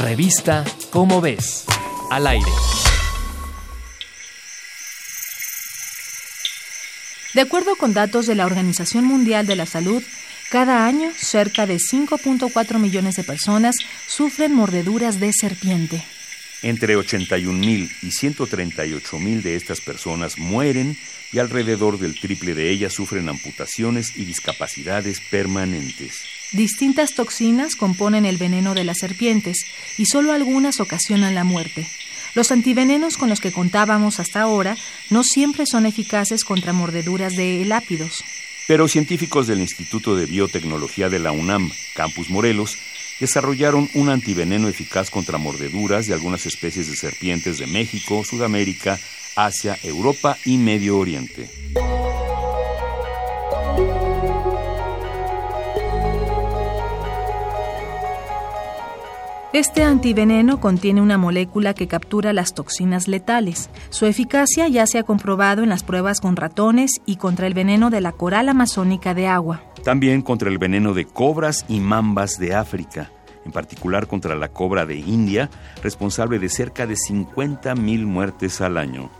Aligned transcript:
Revista 0.00 0.64
Cómo 0.90 1.20
ves, 1.20 1.64
al 2.10 2.28
aire. 2.28 2.46
De 7.34 7.40
acuerdo 7.40 7.74
con 7.74 7.94
datos 7.94 8.26
de 8.26 8.36
la 8.36 8.46
Organización 8.46 9.04
Mundial 9.04 9.46
de 9.46 9.56
la 9.56 9.66
Salud, 9.66 10.02
cada 10.50 10.86
año 10.86 11.10
cerca 11.16 11.66
de 11.66 11.78
5.4 11.78 12.78
millones 12.78 13.16
de 13.16 13.24
personas 13.24 13.74
sufren 14.06 14.54
mordeduras 14.54 15.18
de 15.18 15.32
serpiente. 15.32 16.02
Entre 16.62 16.96
81.000 16.96 17.90
y 18.02 18.10
138.000 18.10 19.42
de 19.42 19.56
estas 19.56 19.80
personas 19.80 20.38
mueren 20.38 20.96
y 21.32 21.40
alrededor 21.40 21.98
del 21.98 22.18
triple 22.18 22.54
de 22.54 22.70
ellas 22.70 22.94
sufren 22.94 23.28
amputaciones 23.28 24.16
y 24.16 24.24
discapacidades 24.24 25.20
permanentes. 25.20 26.37
Distintas 26.52 27.14
toxinas 27.14 27.76
componen 27.76 28.24
el 28.24 28.38
veneno 28.38 28.74
de 28.74 28.84
las 28.84 28.98
serpientes 28.98 29.66
y 29.98 30.06
solo 30.06 30.32
algunas 30.32 30.80
ocasionan 30.80 31.34
la 31.34 31.44
muerte. 31.44 31.86
Los 32.34 32.52
antivenenos 32.52 33.16
con 33.16 33.28
los 33.28 33.40
que 33.40 33.52
contábamos 33.52 34.18
hasta 34.18 34.40
ahora 34.40 34.76
no 35.10 35.24
siempre 35.24 35.66
son 35.66 35.84
eficaces 35.86 36.44
contra 36.44 36.72
mordeduras 36.72 37.36
de 37.36 37.64
lápidos. 37.64 38.24
Pero 38.66 38.88
científicos 38.88 39.46
del 39.46 39.60
Instituto 39.60 40.16
de 40.16 40.26
Biotecnología 40.26 41.08
de 41.08 41.18
la 41.18 41.32
UNAM, 41.32 41.70
Campus 41.94 42.30
Morelos, 42.30 42.78
desarrollaron 43.20 43.90
un 43.94 44.08
antiveneno 44.08 44.68
eficaz 44.68 45.10
contra 45.10 45.38
mordeduras 45.38 46.06
de 46.06 46.14
algunas 46.14 46.46
especies 46.46 46.88
de 46.88 46.96
serpientes 46.96 47.58
de 47.58 47.66
México, 47.66 48.24
Sudamérica, 48.24 48.98
Asia, 49.36 49.78
Europa 49.82 50.38
y 50.44 50.58
Medio 50.58 50.98
Oriente. 50.98 51.50
Este 59.58 59.82
antiveneno 59.82 60.60
contiene 60.60 61.02
una 61.02 61.18
molécula 61.18 61.74
que 61.74 61.88
captura 61.88 62.32
las 62.32 62.54
toxinas 62.54 63.08
letales. 63.08 63.70
Su 63.90 64.06
eficacia 64.06 64.68
ya 64.68 64.86
se 64.86 65.00
ha 65.00 65.02
comprobado 65.02 65.64
en 65.64 65.68
las 65.68 65.82
pruebas 65.82 66.20
con 66.20 66.36
ratones 66.36 67.00
y 67.06 67.16
contra 67.16 67.48
el 67.48 67.54
veneno 67.54 67.90
de 67.90 68.00
la 68.00 68.12
coral 68.12 68.48
amazónica 68.48 69.14
de 69.14 69.26
agua. 69.26 69.64
También 69.82 70.22
contra 70.22 70.48
el 70.48 70.58
veneno 70.58 70.94
de 70.94 71.06
cobras 71.06 71.64
y 71.68 71.80
mambas 71.80 72.38
de 72.38 72.54
África, 72.54 73.10
en 73.44 73.50
particular 73.50 74.06
contra 74.06 74.36
la 74.36 74.46
cobra 74.46 74.86
de 74.86 74.94
India, 74.94 75.50
responsable 75.82 76.38
de 76.38 76.50
cerca 76.50 76.86
de 76.86 76.94
50.000 76.94 78.06
muertes 78.06 78.60
al 78.60 78.78
año. 78.78 79.10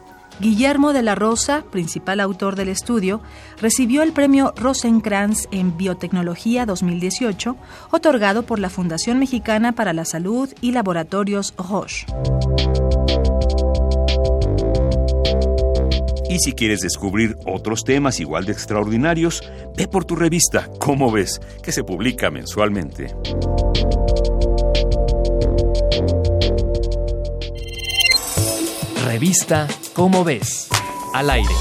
Guillermo 0.41 0.93
de 0.93 1.03
la 1.03 1.17
Rosa, 1.17 1.65
principal 1.71 2.21
autor 2.21 2.55
del 2.55 2.69
estudio, 2.69 3.21
recibió 3.61 4.03
el 4.03 4.13
premio 4.13 4.55
Rosenkrantz 4.57 5.49
en 5.51 5.77
Biotecnología 5.77 6.65
2018, 6.65 7.57
otorgado 7.91 8.45
por 8.45 8.61
la 8.61 8.71
Fundación 8.71 9.19
Mexicana 9.19 9.73
para 9.73 9.93
la 9.93 10.05
Salud 10.05 10.49
y 10.61 10.71
Laboratorios 10.71 11.55
Roche. 11.57 12.07
Y 16.31 16.39
si 16.39 16.53
quieres 16.53 16.81
descubrir 16.81 17.37
otros 17.47 17.83
temas 17.83 18.21
igual 18.21 18.45
de 18.45 18.53
extraordinarios, 18.53 19.43
ve 19.77 19.89
por 19.89 20.05
tu 20.05 20.15
revista, 20.15 20.69
¿Cómo 20.79 21.11
ves?, 21.11 21.41
que 21.63 21.73
se 21.73 21.83
publica 21.83 22.31
mensualmente. 22.31 23.15
Revista 29.05 29.67
Cómo 29.99 30.23
ves, 30.23 30.69
al 31.13 31.29
aire. 31.29 31.55